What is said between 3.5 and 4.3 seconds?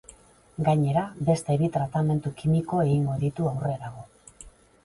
aurrerago.